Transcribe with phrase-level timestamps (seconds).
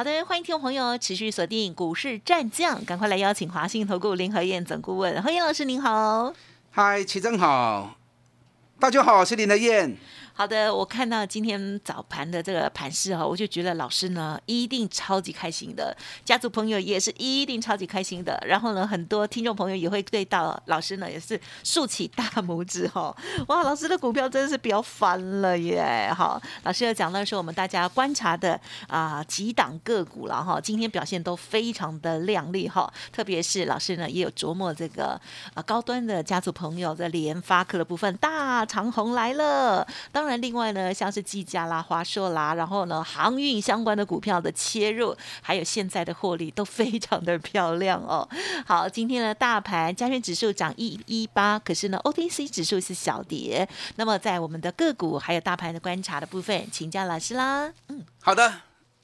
[0.00, 6.32] 好的，欢迎听众朋友持续锁定股市战将，赶快来邀请华信投顾林和燕总顾问何燕老师，您好。
[6.70, 7.98] 嗨，齐正好，
[8.78, 9.98] 大家好，我是林和燕。
[10.40, 15.94] 好的，我看到今天早盘的这个盘势哈，我就觉得老师呢一定超级开心的，
[16.24, 18.42] 家族朋友也是一定超级开心的。
[18.46, 23.14] 然后呢，很多听众朋友也会对到老师呢也是竖起大拇指哈。
[23.48, 26.10] 哇，老师的股票真的是飙翻了耶！
[26.16, 32.90] 哈，老师要讲到是我们大家观察的啊几档个股了哈，今天表现都非常的亮丽哈。
[33.12, 35.20] 特别是老师呢也有琢磨这个
[35.52, 40.29] 啊高端的家族朋友的联发科的部分，大长虹来了，当然。
[40.30, 48.28] 那另外呢，像是技嘉啦、华硕啦，然后呢，航运相关的股票的切入，还有现在的获利都非常的漂亮哦。
[48.64, 53.68] 好，今天呢大盘加权指数涨一一八，可是呢，OTC 指数是小跌。
[53.96, 57.72] 那么在我们的个股还有大盘的观察的部分，请教老师啦。
[57.88, 58.52] 嗯，好的，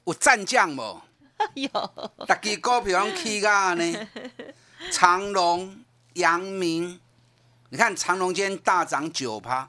[0.05, 1.03] 我战将哦？
[1.55, 1.69] 有，
[2.29, 4.09] 大家股票拢起价呢。
[4.93, 5.77] 长隆、
[6.13, 7.01] 阳明，
[7.71, 9.69] 你看长隆今天大涨九趴。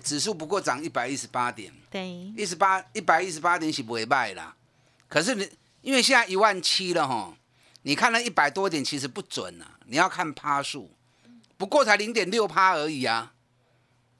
[0.00, 4.54] 指数不过涨一百一十八点，对，一十八一百一十八点是不会卖啦。
[5.08, 5.48] 可是你
[5.80, 7.34] 因为现在一万七了哈，
[7.82, 10.90] 你看那一百多点其实不准啊，你要看趴数，
[11.56, 13.32] 不过才零点六趴而已啊。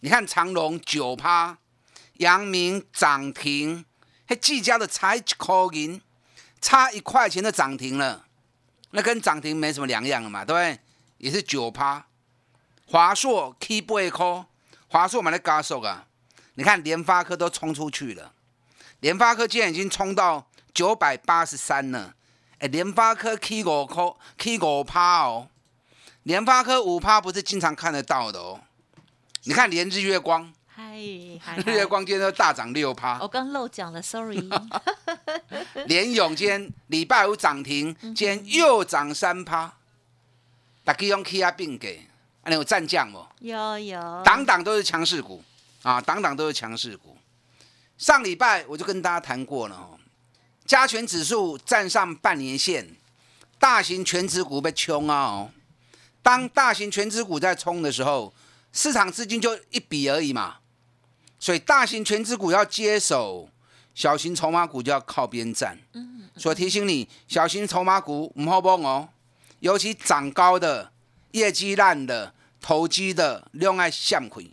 [0.00, 1.58] 你看长隆九趴，
[2.18, 3.84] 阳明涨停，
[4.26, 6.00] 还技嘉的才口银，
[6.60, 8.26] 差一块钱的涨停了，
[8.92, 10.80] 那跟涨停没什么两样了嘛，对不对？
[11.18, 12.06] 也是九趴，
[12.86, 14.46] 华硕 K 八颗。
[14.88, 16.06] 华硕买的高速啊！
[16.54, 18.32] 你看联发科都冲出去了，
[19.00, 22.14] 联发科今天已经冲到九百八十三了。
[22.58, 25.48] 哎，联发科 K 五颗 K 五趴哦，
[26.22, 28.60] 联发科五趴不是经常看得到的哦。
[29.44, 33.18] 你看连日月光，嗨，日月光今天都大涨六趴。
[33.20, 34.48] 我刚漏讲了，sorry。
[35.86, 39.74] 联永今天礼拜五涨停，今天又涨三趴。
[40.82, 42.08] 大家用 K 啊并给。
[42.48, 43.26] 你有战将不？
[43.40, 45.42] 有有，档档都是强势股
[45.82, 47.16] 啊，档档都是强势股。
[47.98, 49.98] 上礼拜我就跟大家谈过了哦，
[50.64, 52.88] 加权指数站上半年线，
[53.58, 55.50] 大型全指股被冲啊哦。
[56.22, 58.32] 当大型全指股在冲的时候，
[58.72, 60.56] 市场资金就一笔而已嘛，
[61.38, 63.48] 所以大型全指股要接手，
[63.94, 65.78] 小型筹码股就要靠边站。
[65.94, 69.08] 嗯，所以提醒你，小型筹码股唔好碰哦，
[69.60, 70.92] 尤其涨高的、
[71.32, 72.34] 业绩烂的。
[72.66, 74.44] 投机的另外向亏，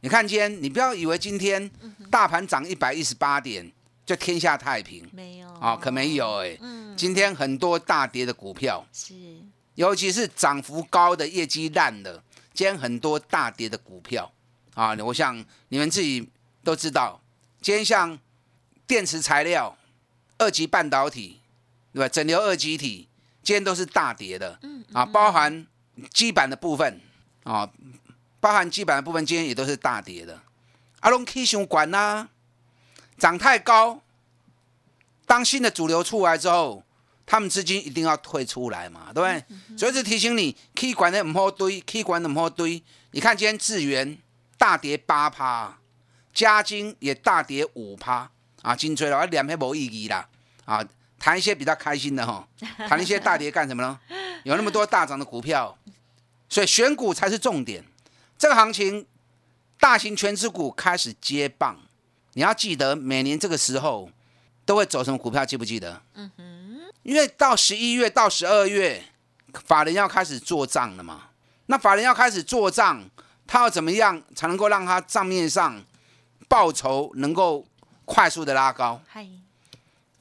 [0.00, 1.70] 你看今天，你不要以为今天
[2.10, 3.70] 大盘涨一百一十八点
[4.04, 5.48] 就天下太平，没有。
[5.60, 6.58] 啊，可没有哎。
[6.60, 8.84] 嗯，今天很多大跌的股票。
[8.92, 9.14] 是，
[9.76, 12.20] 尤其是涨幅高的、业绩烂的，
[12.52, 14.32] 今天很多大跌的股票。
[14.74, 16.28] 啊，我想你们自己
[16.64, 17.22] 都知道，
[17.60, 18.18] 今天像
[18.88, 19.78] 电池材料、
[20.36, 21.38] 二级半导体，
[21.92, 22.08] 对吧？
[22.08, 23.08] 整流二极体，
[23.40, 24.84] 今天都是大跌的，嗯。
[24.92, 25.64] 啊，包含
[26.12, 27.00] 基板的部分。
[27.44, 27.68] 啊，
[28.40, 30.40] 包含基本的部分，今天也都是大跌的。
[31.00, 32.28] 阿龙 K 熊管呐，
[33.18, 34.00] 涨太高，
[35.26, 36.84] 当新的主流出来之后，
[37.26, 39.76] 他们资金一定要退出来嘛，对不对？
[39.76, 42.82] 所以是提醒你，K 管的唔好堆，K 管的唔好堆。
[43.10, 44.16] 你看今天智源
[44.56, 45.78] 大跌八趴，
[46.32, 48.30] 嘉金也大跌五趴，
[48.62, 50.28] 啊，金吹了，啊，两边冇意义啦，
[50.64, 50.84] 啊，
[51.18, 52.46] 谈一些比较开心的哈，
[52.88, 53.98] 谈一些大跌干什么呢？
[54.44, 55.76] 有那么多大涨的股票。
[56.52, 57.82] 所以选股才是重点。
[58.36, 59.06] 这个行情，
[59.80, 61.80] 大型全资股开始接棒。
[62.34, 64.10] 你要记得，每年这个时候
[64.66, 65.46] 都会走什么股票？
[65.46, 66.02] 记不记得？
[66.12, 66.92] 嗯哼。
[67.04, 69.02] 因为到十一月到十二月，
[69.64, 71.30] 法人要开始做账了嘛。
[71.66, 73.02] 那法人要开始做账，
[73.46, 75.82] 他要怎么样才能够让他账面上
[76.48, 77.66] 报酬能够
[78.04, 79.00] 快速的拉高？
[79.08, 79.26] 嗨。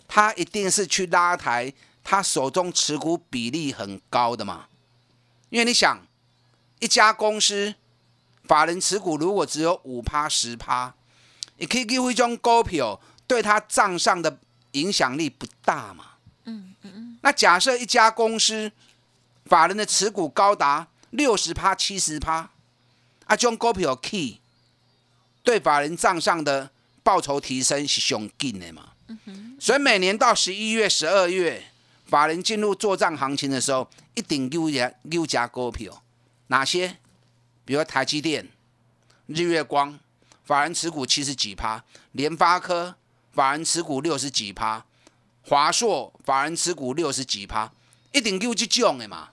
[0.07, 4.67] 他一定是去拉抬他手中持股比例很高的嘛。
[5.49, 5.99] 因为你想。
[6.81, 7.73] 一家公司
[8.43, 10.93] 法人持股如果只有五趴十趴，
[11.57, 14.39] 你可以给一种股票对他账上的
[14.71, 16.05] 影响力不大嘛？
[16.45, 17.17] 嗯嗯嗯。
[17.21, 18.71] 那假设一家公司
[19.45, 22.49] 法人的持股高达六十趴七十趴，
[23.25, 24.39] 啊，这种股票 key
[25.43, 26.71] 对法人账上的
[27.03, 28.89] 报酬提升是上紧的嘛？
[29.59, 31.63] 所以每年到十一月十二月，
[32.07, 36.01] 法人进入做账行情的时候，一定有家有家股票。
[36.51, 36.97] 哪些？
[37.63, 38.49] 比比如台积电、
[39.27, 39.97] 日月光，
[40.43, 41.81] 法人持股七十几趴；
[42.11, 42.93] 联发科
[43.31, 44.83] 法人持股六十几趴；
[45.43, 47.71] 华硕法人持股六十几趴，
[48.11, 49.29] 一定有这种的嘛。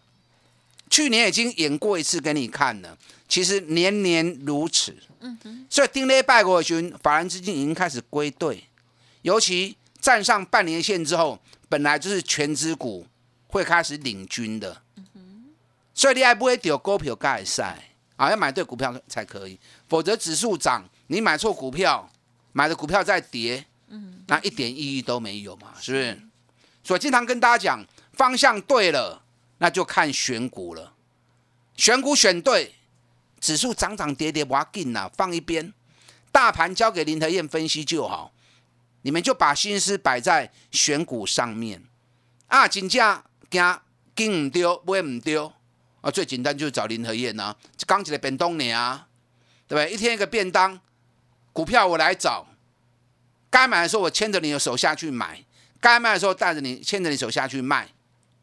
[0.88, 4.96] 去年已经演过一次给你看了，其实年年如此。
[5.18, 8.62] 嗯哼所以丁礼拜过旬，法人资金已经开始归队，
[9.22, 13.04] 尤其站上半年线之后，本来就是全资股
[13.48, 14.80] 会开始领军的。
[15.98, 17.76] 所以你还不会丢股票盖赛
[18.14, 19.58] 啊，要买对股票才可以，
[19.88, 22.08] 否则指数涨，你买错股票，
[22.52, 23.66] 买的股票在跌，
[24.28, 26.22] 那一点意义都没有嘛，是不是？
[26.84, 29.24] 所以经常跟大家讲，方向对了。
[29.60, 30.94] 那就看选股了，
[31.74, 32.76] 选股选对，
[33.40, 35.74] 指数涨涨跌跌不要紧呐，放一边，
[36.30, 38.32] 大盘交给林德燕分析就好，
[39.02, 41.82] 你们就把心思摆在选股上面
[42.46, 43.80] 啊，金价惊
[44.14, 45.52] 跟唔丢，买唔丢
[46.08, 47.54] 啊，最简单就是找林和燕呐，
[47.86, 49.06] 刚起来便当你啊，
[49.66, 49.92] 对不对？
[49.92, 50.80] 一天一个便当，
[51.52, 52.46] 股票我来找，
[53.50, 55.44] 该买的时候我牵着你的手下去买，
[55.80, 57.90] 该卖的时候带着你牵着你手下去卖。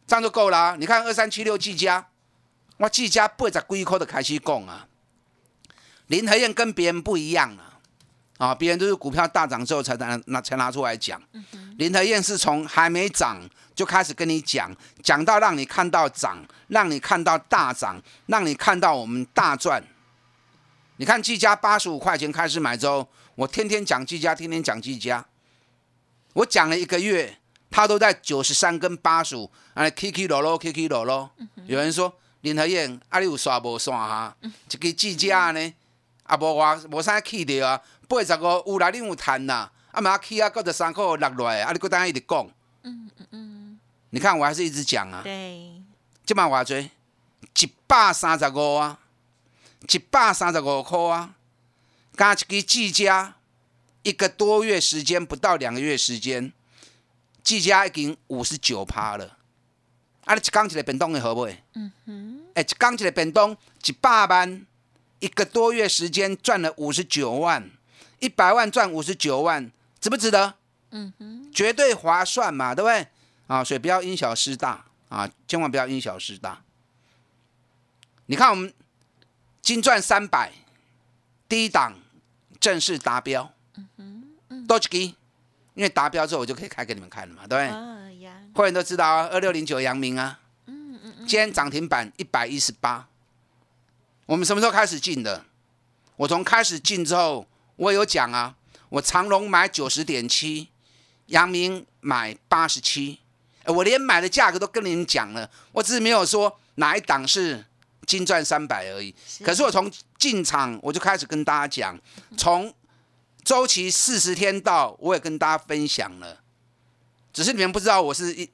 [0.05, 0.77] 这样就够了。
[0.77, 2.07] 你看二三七六季家，
[2.77, 4.87] 我季家八十几块的开始讲啊。
[6.05, 7.74] 林和燕跟别人不一样啊，
[8.37, 11.21] 啊，别人都是股票大涨之后才拿拿才拿出来讲。
[11.77, 13.41] 林和燕是从还没涨
[13.73, 19.83] 就开始跟你讲，讲到让你看到涨，让你看到大涨，让你看到我们大赚。
[20.97, 25.25] 你看季家八十五块钱开始买之后，我天天讲季家，天天讲季家，
[26.33, 27.37] 我讲了一个月。
[27.71, 31.29] 他都在九十三跟八十五，啊，K K 落落，K K 落落。
[31.65, 34.37] 有人说林和燕，啊，里有刷无刷哈？
[34.69, 35.73] 这个计价呢，
[36.25, 42.49] 啊，无话无啥去着啊，八十五有来你有趁呐，啊嘛去啊，搁着三块落落来，啊，你搁等下一直讲。
[42.83, 43.79] 嗯嗯嗯。
[44.09, 45.21] 你看我还是一直讲啊。
[45.23, 45.81] 对。
[46.25, 46.77] 即嘛话多？
[46.77, 48.99] 一百三十五啊，
[49.91, 51.35] 一百三十五块啊，
[52.17, 53.35] 加一个计价，
[54.03, 56.51] 一个多月时间，不到两个月时间。
[57.43, 59.37] 季家已经五十九趴了，
[60.23, 60.33] 啊！
[60.33, 61.47] 你一讲一个便当会好不？
[61.75, 62.41] 嗯哼。
[62.55, 63.55] 哎，一讲一个便当，
[63.85, 64.65] 一百万，
[65.19, 67.69] 一个多月时间赚了五十九万，
[68.19, 70.55] 一百万赚五十九万，值不值得？
[70.91, 71.51] 嗯哼。
[71.53, 73.07] 绝对划算嘛，对不对？
[73.47, 76.61] 啊，所以不要因小失大啊，千万不要因小失大。
[78.25, 78.73] 你看我们
[79.61, 80.51] 金赚三百，
[81.47, 81.93] 第一档
[82.59, 83.53] 正式达标，
[83.97, 85.15] 嗯哼，多几
[85.75, 88.31] 因为达标之后，我就可以开给你们看了嘛，对不对？
[88.53, 93.07] 会员都知道啊，二六零九阳明啊，嗯嗯嗯，今天涨停板一百一十八。
[94.25, 95.45] 我们什么时候开始进的？
[96.15, 98.55] 我从开始进之后，我有讲啊，
[98.89, 100.69] 我长隆买九十点七，
[101.27, 103.19] 阳明买八十七，
[103.65, 107.65] 我连买的价格都跟你们讲了，我只是没有说哪一档是
[108.05, 109.13] 金赚三百而已。
[109.43, 111.99] 可是我从进场我就开始跟大家讲，
[112.37, 112.73] 从。
[113.45, 116.41] 周期四十天到，我也跟大家分享了，
[117.31, 118.49] 只是你们不知道我是一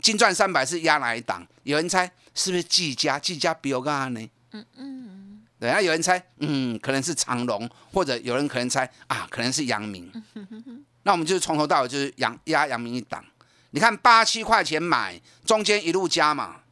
[0.00, 1.44] 金赚三百是压哪一档？
[1.64, 3.18] 有人猜是不是季家？
[3.18, 4.30] 季家比我干呢？
[4.52, 10.10] 嗯嗯，对啊，有人猜，嗯，可能是长隆，或者有人可能猜啊，可能是阳明。
[11.02, 13.24] 那我们就是从头到尾就是阳压阳明一档。
[13.70, 16.62] 你看八七块钱买，中间一路加嘛，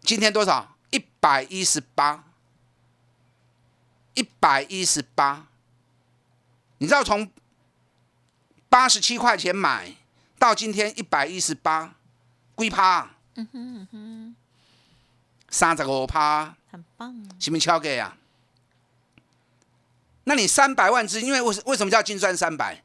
[0.00, 0.76] 今天多少？
[0.90, 2.24] 一百一十八，
[4.14, 5.48] 一百一十八。
[6.78, 7.30] 你知道从
[8.68, 9.94] 八十七块钱买
[10.38, 11.94] 到今天一百一十八，
[12.54, 14.33] 龟趴，嗯哼嗯哼，
[15.54, 18.16] 三十五趴，很棒，是不是超给啊？
[20.24, 22.82] 那你三百万资，因为为为什么叫金赚三百？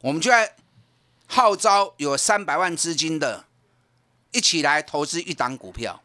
[0.00, 0.56] 我们就在
[1.28, 3.44] 号召有三百万资金的，
[4.32, 6.02] 一起来投资一档股票。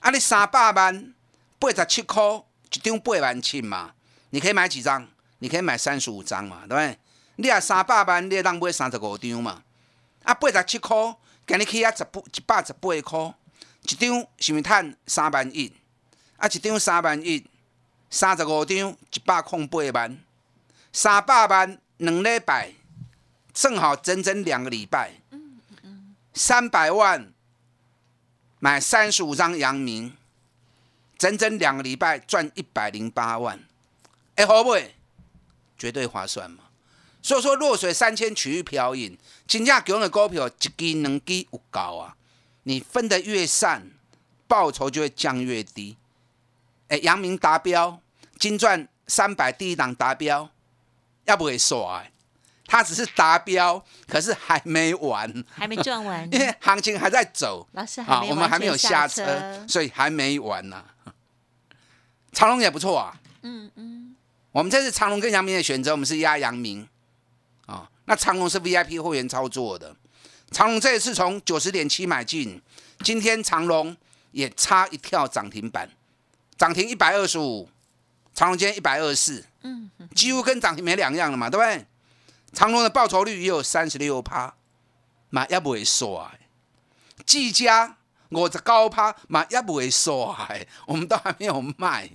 [0.00, 1.14] 啊，你三百万
[1.58, 2.42] 八十七块
[2.72, 3.92] 一张八万七嘛，
[4.30, 5.06] 你可以买几张？
[5.40, 6.98] 你可以买三十五张嘛，对不对？
[7.36, 9.62] 你啊三百万，你当买三十五张嘛。
[10.22, 10.96] 啊，八十七块，
[11.46, 13.34] 今日起啊十八一百十八块，
[13.88, 15.72] 一张是毋是趁三万一？
[16.36, 17.46] 啊，一张三万一，
[18.10, 20.18] 三十五张一百空八万，
[20.92, 22.74] 三百万两礼拜，
[23.52, 25.14] 正好整整两个礼拜。
[26.34, 27.32] 三百万
[28.60, 30.16] 买三十五张阳明，
[31.16, 33.58] 整整两个礼拜赚一百零八万，
[34.36, 34.76] 哎，好不？
[35.76, 36.64] 绝对划算嘛！
[37.22, 39.16] 所以说弱水三千取一瓢饮，
[39.46, 42.16] 真正强的股票一支两支有够啊！
[42.68, 43.90] 你分得越散，
[44.46, 45.96] 报酬就会降越低。
[46.88, 47.98] 哎，阳明达标，
[48.38, 50.50] 金钻三百第一档达标，
[51.24, 52.04] 要不会耍？
[52.66, 57.66] 它只是达标，可是还没完， 还没赚完，因为行情还在走。
[57.72, 60.84] 老师，啊，我们还没有下车，所以还没完呢。
[62.32, 63.18] 长隆也不错啊。
[63.40, 64.14] 嗯嗯，
[64.52, 66.86] 我们这次长隆跟阳明的选择，我们是压阳明
[67.64, 67.88] 啊。
[68.04, 69.96] 那长隆是 VIP 会员操作的，
[70.50, 72.60] 长隆这一次从九十点七买进，
[73.00, 73.96] 今天长隆
[74.32, 75.90] 也差一跳涨停板，
[76.56, 77.68] 涨停一百二十五，
[78.34, 81.86] 长隆今天一百二十四，嗯，几乎跟涨停没两样了嘛，对不对？
[82.52, 84.54] 长隆的报酬率也有三十六趴，
[85.30, 86.08] 嘛也不会衰。
[87.26, 87.98] 技嘉
[88.30, 92.08] 五十高趴，嘛也不会衰，我们都还没有卖。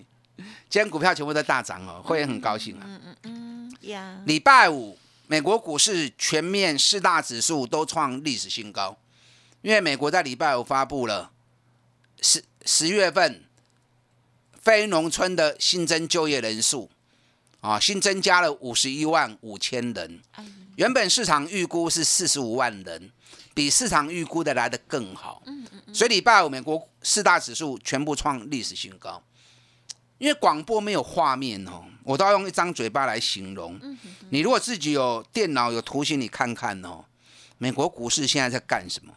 [0.67, 2.81] 今天股票全部都大涨哦，会员很高兴啊。
[2.83, 4.19] 嗯嗯嗯，呀。
[4.25, 4.97] 礼拜五，
[5.33, 8.95] 美国股市全面四大指数都创历史新高，
[9.63, 11.31] 因为美国在礼拜五发布了
[12.21, 13.43] 十十月份
[14.61, 16.87] 非农村的新增就业人数
[17.61, 20.21] 啊，新增加了五十一万五千人，
[20.75, 23.11] 原本市场预估是四十五万人，
[23.55, 25.41] 比市场预估的来的更好。
[25.91, 29.23] 所以礼拜五美国四大指数全部创历史新高。
[30.17, 33.79] 因为广播没有画面哦，我都要用一张嘴巴来形容。
[34.29, 37.05] 你如果自己有电脑有图形，你看看哦，
[37.57, 39.13] 美国股市现在在干什么？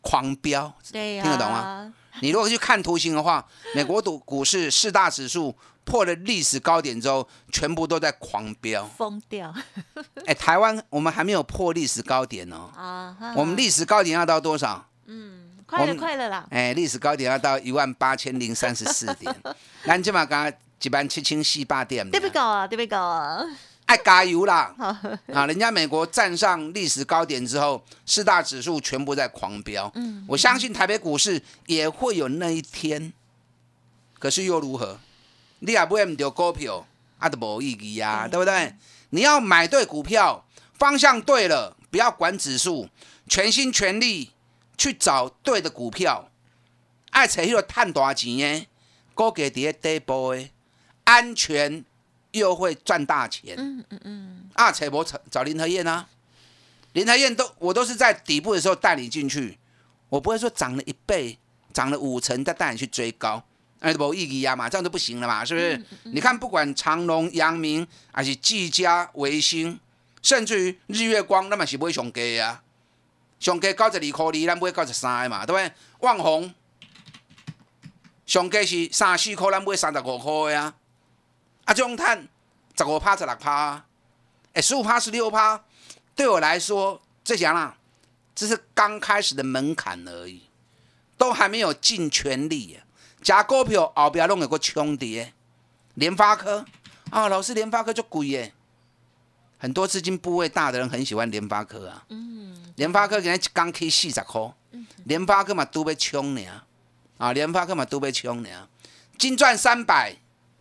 [0.00, 1.92] 狂飙，对听得懂吗？
[2.20, 9.52] 你如果去看图形的话， 美国股股市四大指数破了历史高点之后，全部都在狂飙，疯掉。
[10.26, 12.70] 哎，台湾我们还没有破历史高点哦。
[12.76, 14.88] 啊，我们历史高点要到多少？
[15.06, 15.43] 嗯。
[15.76, 16.46] 快了，快了啦！
[16.50, 19.34] 哎，历史高点要到一万八千零三十四点，
[19.84, 20.52] 咱今嘛刚
[20.82, 22.66] 一万七千四百点，对不高啊？
[22.66, 23.44] 对不高啊？
[23.86, 24.74] 爱加油啦！
[25.32, 29.90] 啊，人家美国站上历史高点之后，四大指数全部在狂飙。
[29.94, 33.12] 嗯，我相信台北股市也会有那一天。
[34.18, 34.98] 可是又如何？
[35.58, 36.86] 你也不会唔丢股票，
[37.18, 38.74] 啊都无意义呀，对不对？
[39.10, 40.44] 你要买对股票，
[40.78, 42.88] 方向对了，不要管指数，
[43.28, 44.30] 全心全力。
[44.76, 46.30] 去找对的股票，
[47.10, 48.66] 爱找迄个赚大钱的，
[49.14, 50.50] 高价伫咧底部的，
[51.04, 51.84] 安全
[52.32, 53.54] 又会赚大钱。
[53.56, 54.50] 嗯嗯嗯。
[54.54, 56.08] 啊，找无找找林和燕啊，
[56.92, 59.58] 林和燕都我都是在底部的时候带你进去，
[60.08, 61.38] 我不会说涨了一倍、
[61.72, 63.44] 涨了五成再带你去追高，
[63.80, 65.84] 哎，无意义啊嘛，这样就不行了嘛，是不是？
[66.04, 69.78] 你看，不管长隆、阳明，还是技嘉、维新，
[70.22, 72.63] 甚至于日月光，那么是不会上低啊。
[73.38, 75.72] 上价九十二块二，咱买九十三个嘛，对不对？
[76.00, 76.54] 万红
[78.26, 80.74] 上价是三四块，咱买三十五块的啊。
[81.64, 82.28] 啊，中碳
[82.76, 83.84] 十五趴、十六趴，
[84.52, 85.64] 哎，十五趴、十六趴，
[86.14, 87.76] 对我来说，这讲啦，
[88.34, 90.42] 这是刚开始的门槛而已，
[91.16, 92.80] 都还没有尽全力。
[93.22, 95.32] 加股票后边弄有个冲跌，
[95.94, 96.66] 联发科
[97.10, 98.52] 啊，老师，联发科就贵耶。
[99.64, 102.04] 很多资金部位大的人很喜欢联发科啊。
[102.10, 102.54] 嗯。
[102.76, 104.52] 联发科今日刚开四十块，
[105.04, 106.66] 联发科嘛都被冲了，
[107.16, 108.68] 啊，联发科嘛都被冲了。
[109.16, 110.16] 金赚三百，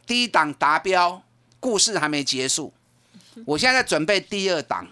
[0.05, 1.21] 第一档达标，
[1.59, 2.71] 故事还没结束。
[3.45, 4.87] 我现在在准备第二档，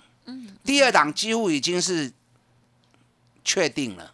[0.62, 2.12] 第二档几乎已经是
[3.46, 4.12] 确定了。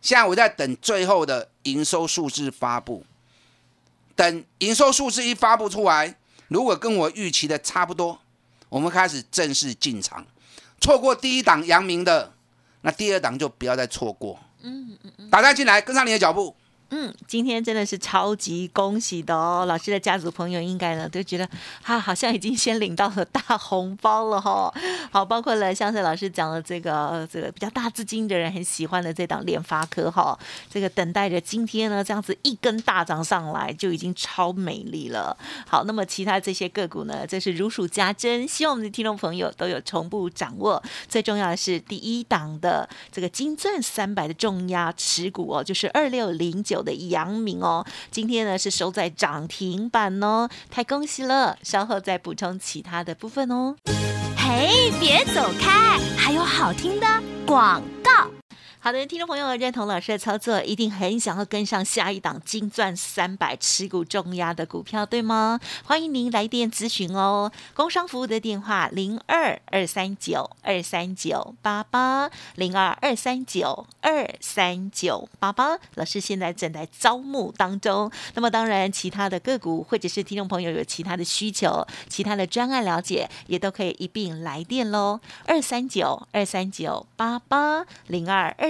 [0.00, 3.04] 现在我在等最后的营收数字发布，
[4.16, 6.16] 等营收数字一发布出来，
[6.48, 8.18] 如果跟我预期的差不多。
[8.70, 10.24] 我们开始正式进场，
[10.80, 12.32] 错过第一档阳明的，
[12.80, 14.40] 那第二档就不要再错过。
[14.62, 16.56] 嗯嗯嗯，打开进来，跟上你的脚步。
[16.92, 19.64] 嗯，今天真的是超级恭喜的哦！
[19.64, 21.48] 老师的家族朋友应该呢都觉得，
[21.80, 24.74] 他好像已经先领到了大红包了哈。
[25.12, 30.36] 好，包括了像是老师讲的这个这个比较大资金的人很喜欢的这档联发科哈，
[30.68, 35.36] 这个等待着今天呢这样子一根大涨上来就已经超美丽了。
[35.68, 40.82] 好，那么其他这些个股呢，这是如数家珍，希望我们的听众朋友都有同步掌握。
[41.08, 46.79] 最重要的是第一档的这个金钻三百的重压持股哦，就是二六零九。
[46.82, 51.58] 的阳明哦，今天呢是收在涨停板哦，太恭喜了！
[51.62, 53.76] 稍后再补充其他的部分哦。
[54.36, 57.06] 嘿，别走开，还有好听的
[57.46, 58.39] 广告。
[58.82, 65.60] 好的，听众朋友认同老师的操作，一定很想要跟上下一档金钻三百持股重压的股票，对吗？
[65.84, 67.52] 欢迎您来电咨询哦。
[67.74, 75.78] 工商服务的电话零二二三九二三九八八零二二三九二三九八八。
[75.96, 78.10] 老师现在正在招募当中。
[78.32, 85.20] 那么当然，其他的个股或者是听众朋友有其他的需求、其他的专案了解，也都可以一并来电喽。
[85.44, 88.69] 二三九二三九八八零二二。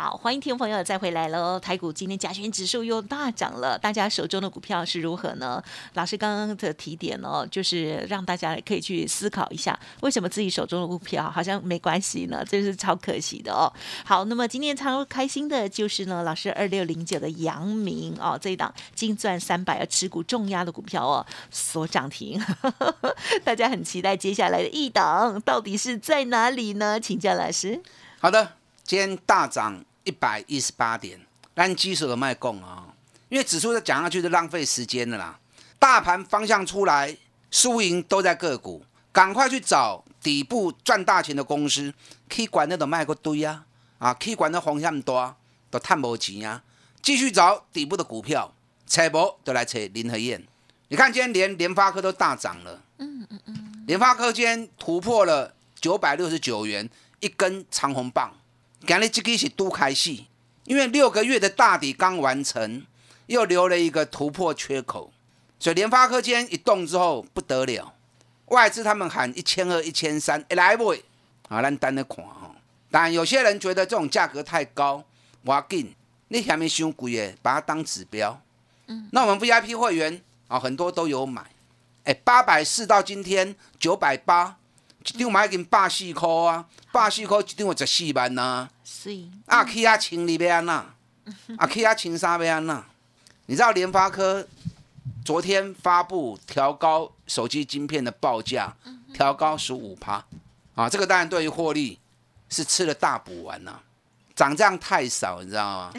[0.00, 1.58] 好，欢迎听众朋友再回来喽！
[1.58, 5.60] 台股今天加权指数又大涨了，大家手中的股票是如何呢？
[5.94, 12.44] 老师刚刚的提点哦，就是让大家可以去思考一下，为什么自己手中的股票好像没关系呢？
[12.48, 13.66] 这是超可惜的哦。
[14.04, 22.40] 好，那么今天超开心的就是呢，老师二六零九的阳明哦，这一档金钻三百要持股重压的股票哦，所涨停，
[23.42, 27.00] 大家很期待接下来的一档到底是在哪里呢？
[27.00, 27.82] 请教老师。
[28.20, 28.52] 好的，
[28.84, 29.84] 今天大涨。
[30.08, 31.20] 一百一十八点，
[31.54, 32.86] 按基数的卖供啊，
[33.28, 35.38] 因为指数再讲下去就浪费时间了啦。
[35.78, 37.14] 大盘方向出来，
[37.50, 41.92] 输赢都在个股，赶快去找底部赚大钱的公司，
[42.26, 43.66] 可以管那种卖个堆啊，
[43.98, 45.36] 啊，可以管那方向多，
[45.70, 46.62] 都探不钱啊。
[47.02, 48.54] 继续找底部的股票，
[48.86, 50.42] 采博都来扯林和燕。
[50.88, 56.88] 你看今天连联发科都大涨了，嗯嗯嗯，联发科今天突破了九百六十九元
[57.20, 58.32] 一根长红棒。
[58.86, 60.28] 今日这个是都开戏，
[60.64, 62.86] 因为六个月的大底刚完成，
[63.26, 65.12] 又留了一个突破缺口，
[65.58, 67.92] 所以联发科今天一动之后不得了，
[68.46, 70.94] 外资他们喊一千二、一千三，来不？
[71.48, 72.54] 啊，咱等着看哈。
[72.90, 75.04] 但有些人觉得这种价格太高，
[75.42, 75.94] 我要紧，
[76.28, 78.40] 你下面伤贵的，把它当指标。
[78.86, 81.44] 嗯，那我们 VIP 会员啊，很多都有买，
[82.04, 84.56] 哎，八百四到今天九百八。
[85.04, 88.68] 一张买已经百四块啊，百四块一张就十四万呐。
[88.84, 89.10] 是。
[89.46, 90.84] 啊，去啊千里要安那？
[91.56, 92.84] 啊，去啊千三要安那？
[93.46, 94.46] 你知道联发科
[95.24, 98.74] 昨天发布调高手机晶片的报价，
[99.14, 100.24] 调高十五趴
[100.74, 101.98] 啊，这个当然对于获利
[102.48, 103.80] 是吃了大补丸呐。
[104.34, 105.92] 涨这样太少，你知道吗？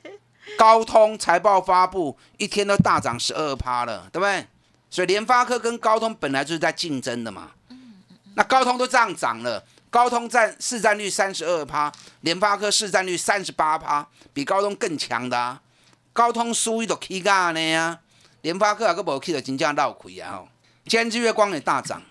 [0.58, 4.46] 高通财报发布一天都大涨十二趴了，对不对？
[4.90, 7.50] 所以联发科跟高通本来就是在竞争的嘛。
[8.34, 15.60] 那高通都这样涨了，高通占市占率三十二趴，联发科市占率三十八趴，比高通更强的啊。
[16.12, 17.98] 高通输一都起价呢啊，
[18.42, 20.48] 联发科啊个无起的真正闹亏啊吼。
[20.86, 22.02] 今日月光也大涨，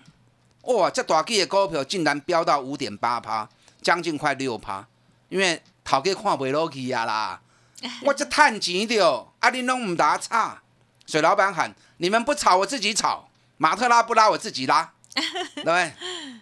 [0.62, 3.48] 哇，这大几的股票竟然飙到五点八趴，
[3.82, 4.86] 将近快六趴，
[5.28, 7.40] 因为头家看不落去啊啦。
[8.04, 10.60] 我这趁钱的哦，啊你拢唔打差，
[11.06, 14.92] 水老板喊你们不炒我自己炒，马特拉不拉我自己拉。
[15.54, 15.92] 对不对？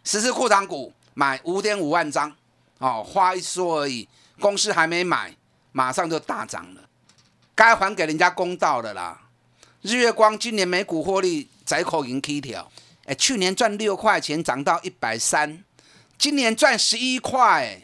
[0.05, 2.35] 十四库藏股买五点五万张，
[2.79, 4.09] 哦，话一说而已。
[4.41, 5.35] 公司还没买，
[5.73, 6.83] 马上就大涨了，
[7.55, 9.21] 该还给人家公道的啦。
[9.83, 12.71] 日月光今年每股获利窄口盈 K 条，
[13.07, 15.65] 哎，去年赚六块钱，涨到一百三，
[16.17, 17.81] 今年赚十一块，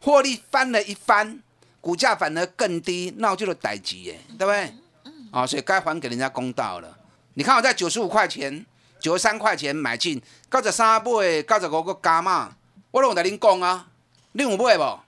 [0.00, 1.42] 获利翻了一番，
[1.80, 4.72] 股价反而更低，闹就了逮急耶，对不对？
[5.30, 6.96] 啊，所以该还给人家公道了。
[7.34, 8.64] 你看我在九十五块钱。
[9.00, 12.50] 九十三块钱买进，九十三买，九十五个加码，
[12.90, 13.86] 我拢在恁讲啊，
[14.34, 15.00] 恁有买无？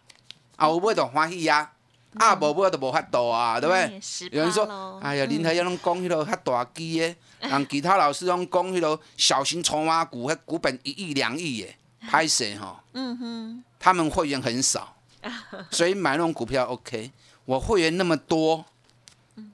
[0.56, 1.72] 啊有买就欢喜啊，
[2.14, 4.28] 啊无买就无法度啊，对不对？
[4.30, 7.14] 有人说，哎呀，林台要拢讲迄落较大机的，
[7.48, 11.68] 让其他老师拢讲迄落小型筹码股，迄股本一亿两亿的，
[12.08, 12.82] 拍谁哈？
[12.92, 14.96] 嗯哼，他们会员很少，
[15.70, 17.10] 所以买那种股票 OK。
[17.46, 18.64] 我会员那么多，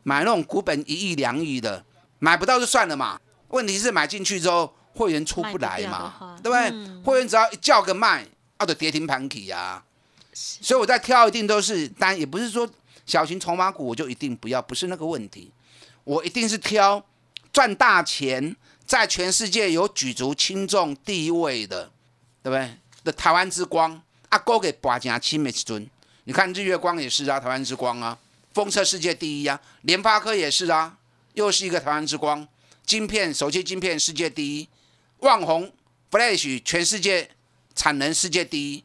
[0.03, 1.85] 买那种股本一亿两亿的，
[2.19, 3.19] 买不到就算了嘛。
[3.57, 7.03] 问题是买进去之后，会员出不来嘛，对不对？
[7.03, 8.27] 会员只要一叫个卖，
[8.59, 9.83] 啊，就跌停盘起啊。
[10.35, 12.69] 所以我在挑，一定都是，当然也不是说
[13.07, 15.51] 小型筹码股我就一定不要，不是那个问题。
[16.05, 17.03] 我一定是挑
[17.51, 21.91] 赚大钱，在全世界有举足轻重地位的，
[22.43, 22.77] 对不对？
[23.03, 25.89] 的台湾之光，啊，高给拔家亲美尊。
[26.25, 28.19] 你看日月光也是啊，台湾之光啊，
[28.53, 30.99] 封测世界第一啊，联发科也是啊，
[31.35, 32.47] 又是一个台湾之光。
[32.87, 34.69] 晶片，手机晶片世界第一，
[35.19, 35.73] 旺宏
[36.09, 37.29] Flash 全世界
[37.75, 38.85] 产能世界第一，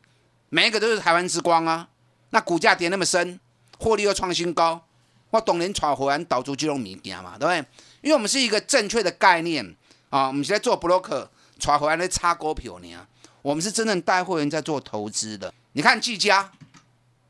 [0.50, 1.88] 每一个都是台湾之光啊！
[2.32, 3.40] 那股价跌那么深，
[3.78, 4.88] 获利又创新高，
[5.30, 7.58] 我懂人炒回来导出金融物件嘛，对不对？
[8.02, 9.76] 因为我们是一个正确的概念
[10.10, 11.28] 啊，我们现在做 broker
[11.60, 13.08] 炒回来的差股票呢，
[13.44, 15.54] 我们是真正带会员在做投资的。
[15.74, 16.52] 你看技嘉，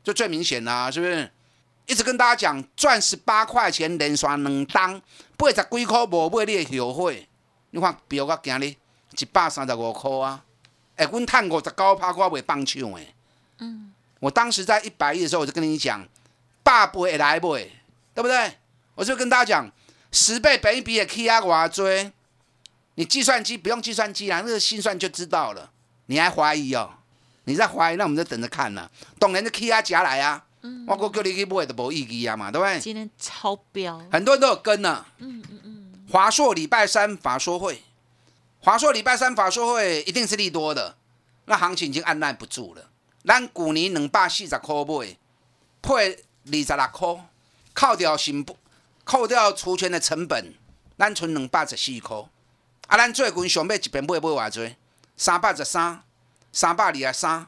[0.02, 1.30] 就最明显啦、是不是？
[1.86, 5.00] 一直跟大家讲，赚十八块钱连续两档，
[5.36, 7.28] 八十几块无买你会后悔。
[7.70, 8.74] 你看标到今日
[9.18, 10.44] 一百三十五块啊！
[10.96, 13.14] 哎、阮趁五十九趴，我袂放抢诶。
[13.58, 16.06] 嗯，我当时在一百亿的时候，我就跟你讲，
[16.62, 17.40] 百倍会来买，
[18.14, 18.58] 对不对？
[18.94, 19.72] 我就跟大家讲，
[20.10, 22.12] 十倍本一比的 K 啊，偌追，
[22.96, 25.70] 你计算机不用计算机啊，那个心算就知道了。
[26.06, 26.90] 你还怀疑哦？
[27.44, 28.90] 你在怀疑，那我们就等着看了。
[29.18, 30.44] 当然，这 K 啊夹来啊，
[30.86, 32.78] 我讲叫你去买都无意义啊嘛，对不对？
[32.80, 35.04] 今天超标，很多人都有跟呢。
[35.18, 35.92] 嗯嗯嗯。
[36.10, 37.82] 华硕礼拜三法说会，
[38.60, 40.96] 华硕礼拜三法说会一定是利多的，
[41.46, 42.90] 那行情已经按耐不住了。
[43.24, 45.16] 咱去年两百四十块买，
[45.80, 47.26] 配二十六块，
[47.72, 48.56] 扣掉成本
[49.04, 50.54] 扣掉除权的成本，
[50.98, 52.16] 咱存两百十四块。
[52.88, 54.76] 啊，咱最近想要一边买买偌济？
[55.16, 56.02] 三百十三、
[56.52, 57.46] 三百二十三、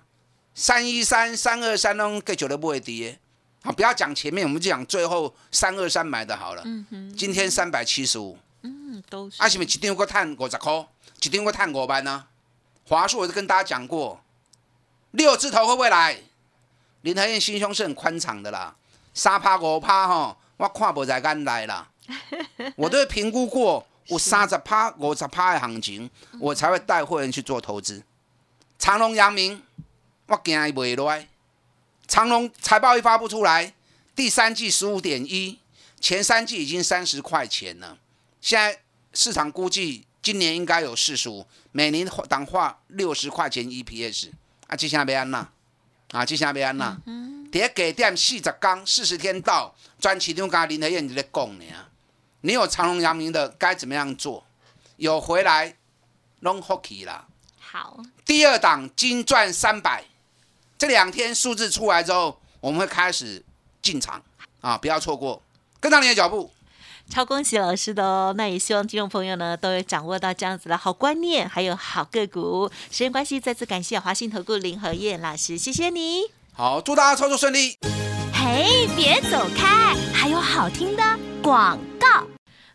[0.54, 3.18] 三一三、三二三拢继续咧买跌。
[3.62, 6.62] 好，不要讲前面，我们就讲最后三二三买的好了。
[6.64, 10.86] 嗯哼，今天三百七十五，嗯，都是啊，是不是一张个探五十块，
[11.22, 12.26] 一张个探五万呢？
[12.86, 14.20] 华硕我就跟大家讲过，
[15.12, 16.18] 六字头会不会来？
[17.00, 18.76] 林和燕心胸是很宽敞的啦，
[19.12, 21.88] 三趴五趴吼，我看不在眼来啦。
[22.76, 28.02] 我都会评估过，有三十趴、五十趴的行情，我才会带会员去做投资。
[28.78, 29.62] 长隆、阳明，
[30.26, 31.28] 我惊伊袂落来。
[32.06, 33.72] 长隆财报一发布出来，
[34.14, 35.58] 第三季十五点一，
[36.00, 37.98] 前三季已经三十块钱了。
[38.40, 38.80] 现在
[39.12, 44.30] 市场估计今年应该有四十五，每年当化六十块钱 EPS。
[44.66, 45.48] 啊，接下来要安那？
[46.12, 46.96] 啊，接下来要安那？
[47.50, 51.64] 第一给点四十天，四十天到，专市场跟林德燕就在讲呢。
[52.40, 54.44] 你有长隆、阳明的该怎么样做？
[54.96, 55.76] 有回来
[56.40, 57.26] 弄 hockey 啦。
[57.58, 60.04] 好，第二档金赚三百，
[60.76, 63.42] 这两天数字出来之后，我们会开始
[63.80, 64.22] 进场
[64.60, 65.42] 啊，不要错过，
[65.80, 66.50] 跟上你的脚步。
[67.10, 68.34] 超恭喜老师的哦！
[68.34, 72.70] 那也希望听众朋友呢都有掌握到这样子的好观念，还有好个股。
[72.90, 76.22] 时间关系，再次感谢华信投顾林和燕老师，谢谢你。
[76.54, 77.76] 好，祝大家操作顺利。
[78.32, 81.02] 嘿，别走开，还有好听的
[81.42, 82.26] 广告。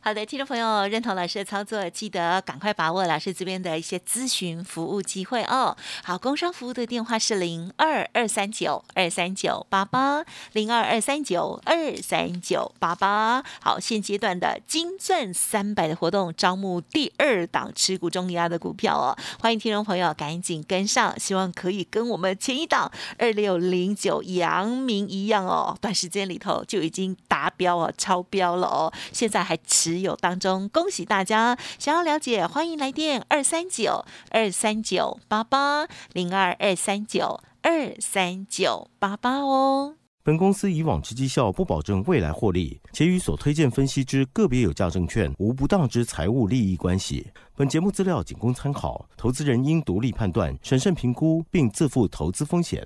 [0.10, 5.78] 好的，听众朋友，认同老师的操作，记得赶快把握老师这边的一些咨询服务机会哦。
[6.04, 13.44] 好，工商服务的电话是零二二三九二三九八八零二二三九二三九八八。
[13.62, 31.58] 好，现阶段的金钻三百的活动，招募第二档持股中压的股票哦，欢迎听众朋友赶紧跟上，希望可以跟我们前一档二六零九阳明一样哦，短时间里头就已经达标哦，超标了哦，现在还持有当中，恭喜大家！
[31.78, 39.96] 想要了解，欢迎来电二三九二三九八八零二二三九二三九八八哦。
[40.22, 47.26] 本公司以往之绩效不保证未来获利，且与所推荐分析之个别有价证券无不当之财务利益关系。
[47.56, 52.86] 本节目资料仅供参考，投资人应独立判断、审慎评估，并自负投资风险。